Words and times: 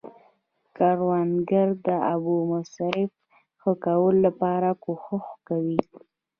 کروندګر 0.77 1.67
د 1.85 1.87
اوبو 2.11 2.35
د 2.47 2.47
مصرف 2.51 3.11
ښه 3.61 3.71
کولو 3.83 4.19
لپاره 4.27 4.69
کوښښ 4.83 5.25
کوي 5.47 5.79